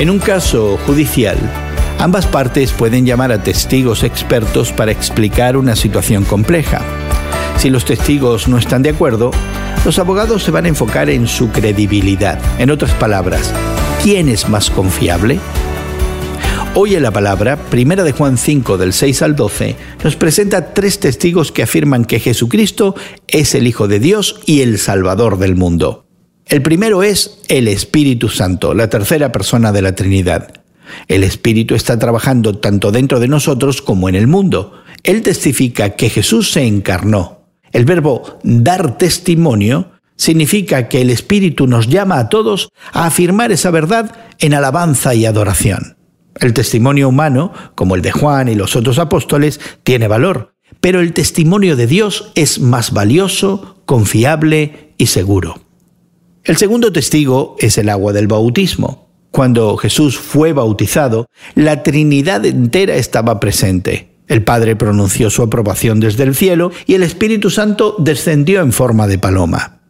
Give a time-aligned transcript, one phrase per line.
[0.00, 1.36] En un caso judicial,
[1.98, 6.80] ambas partes pueden llamar a testigos expertos para explicar una situación compleja.
[7.58, 9.30] Si los testigos no están de acuerdo,
[9.84, 12.40] los abogados se van a enfocar en su credibilidad.
[12.58, 13.52] En otras palabras,
[14.02, 15.38] ¿quién es más confiable?
[16.74, 20.98] Hoy en la palabra, primera de Juan 5 del 6 al 12, nos presenta tres
[20.98, 22.94] testigos que afirman que Jesucristo
[23.28, 26.06] es el Hijo de Dios y el Salvador del mundo.
[26.50, 30.52] El primero es el Espíritu Santo, la tercera persona de la Trinidad.
[31.06, 34.82] El Espíritu está trabajando tanto dentro de nosotros como en el mundo.
[35.04, 37.44] Él testifica que Jesús se encarnó.
[37.70, 43.70] El verbo dar testimonio significa que el Espíritu nos llama a todos a afirmar esa
[43.70, 45.98] verdad en alabanza y adoración.
[46.34, 51.12] El testimonio humano, como el de Juan y los otros apóstoles, tiene valor, pero el
[51.12, 55.69] testimonio de Dios es más valioso, confiable y seguro.
[56.50, 59.08] El segundo testigo es el agua del bautismo.
[59.30, 64.18] Cuando Jesús fue bautizado, la Trinidad entera estaba presente.
[64.26, 69.06] El Padre pronunció su aprobación desde el cielo y el Espíritu Santo descendió en forma
[69.06, 69.82] de paloma.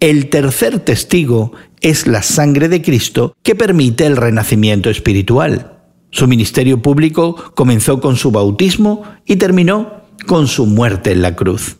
[0.00, 5.78] El tercer testigo es la sangre de Cristo que permite el renacimiento espiritual.
[6.10, 11.76] Su ministerio público comenzó con su bautismo y terminó con su muerte en la cruz.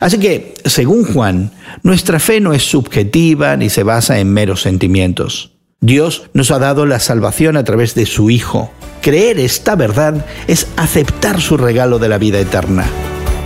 [0.00, 5.52] Así que, según Juan, nuestra fe no es subjetiva ni se basa en meros sentimientos.
[5.82, 8.70] Dios nos ha dado la salvación a través de su Hijo.
[9.02, 12.86] Creer esta verdad es aceptar su regalo de la vida eterna.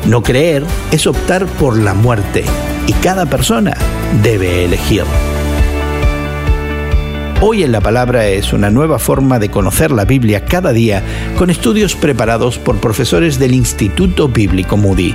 [0.07, 2.45] No creer es optar por la muerte
[2.87, 3.77] y cada persona
[4.23, 5.05] debe elegir.
[7.41, 11.03] Hoy en la Palabra es una nueva forma de conocer la Biblia cada día
[11.37, 15.15] con estudios preparados por profesores del Instituto Bíblico Moody.